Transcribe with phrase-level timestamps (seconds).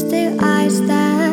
[0.00, 1.29] still I stand.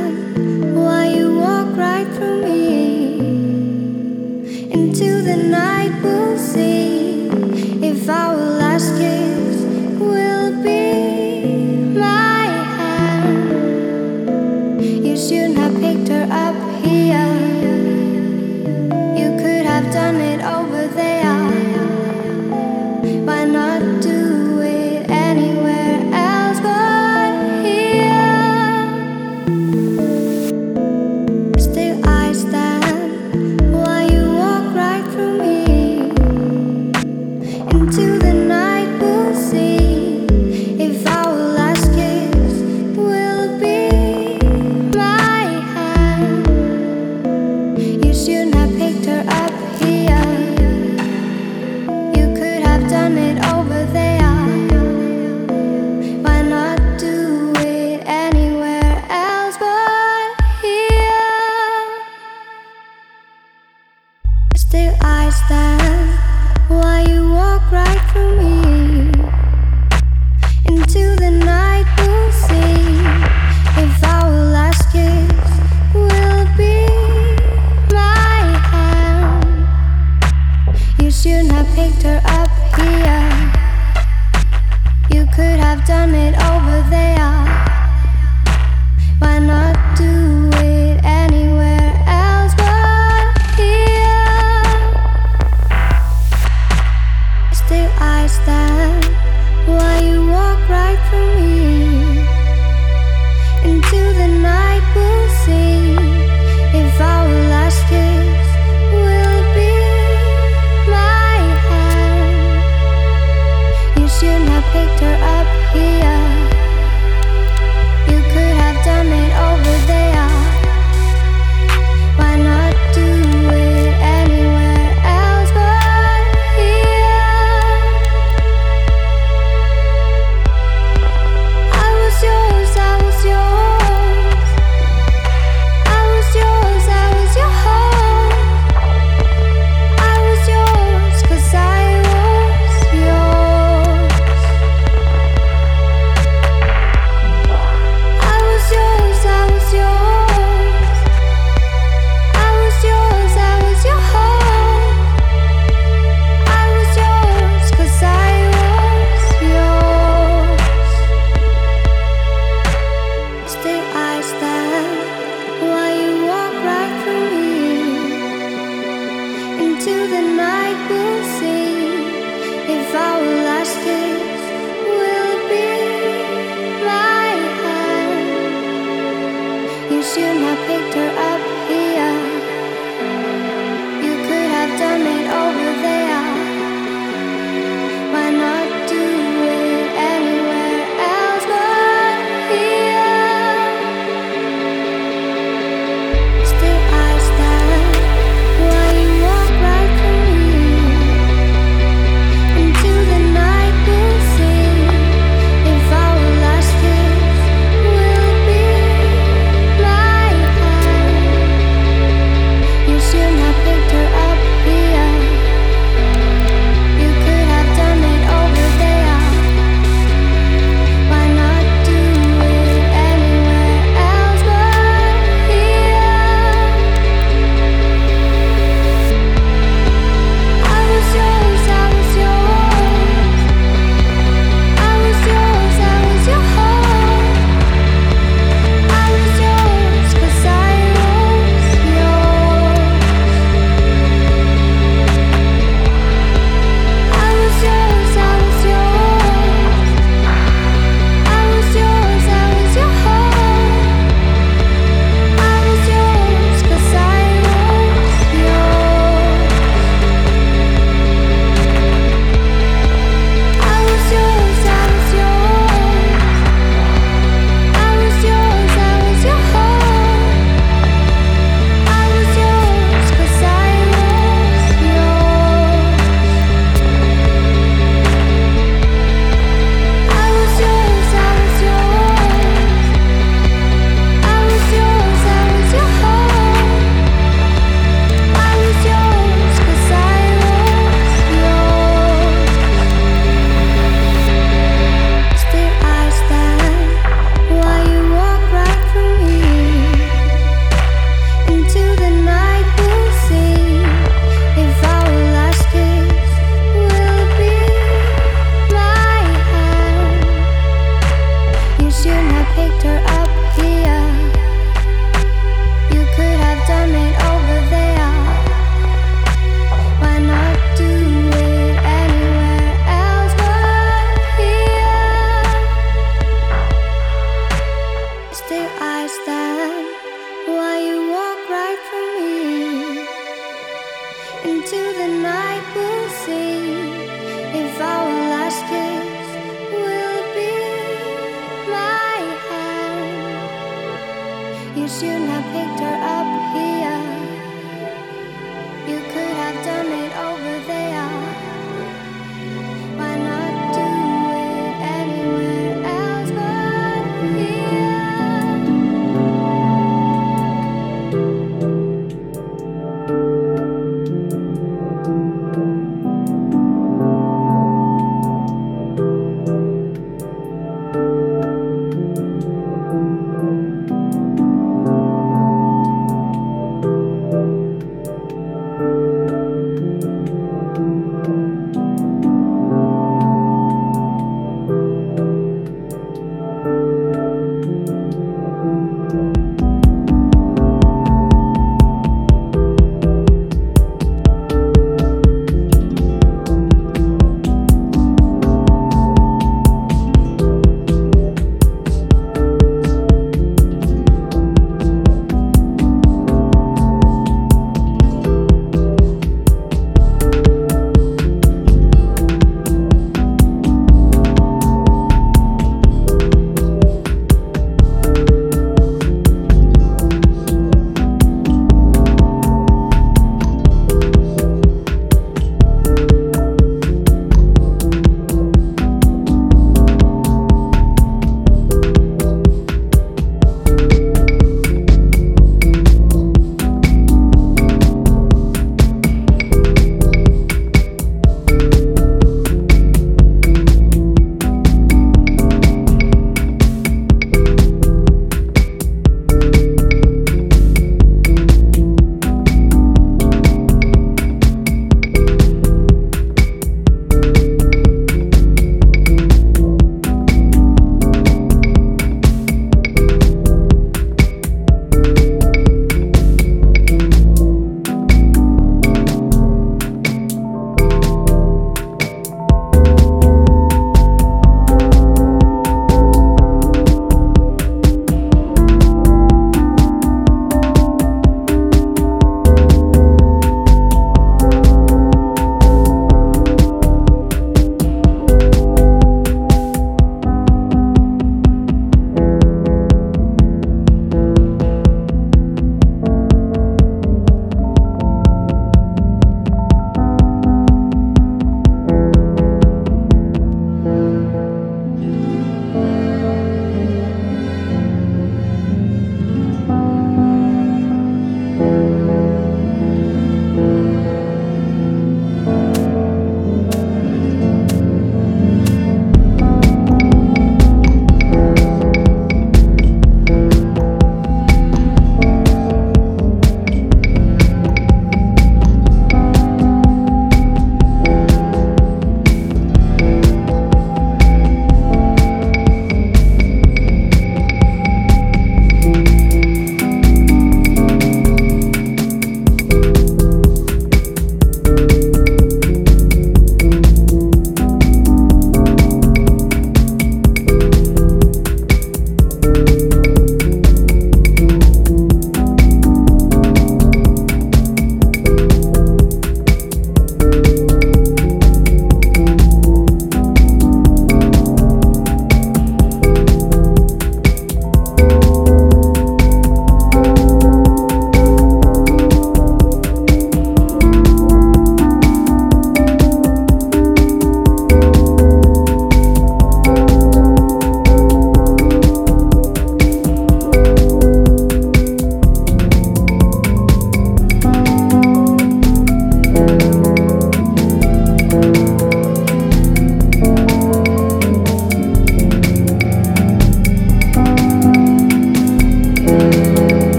[98.28, 99.68] past that.
[99.68, 100.27] Why you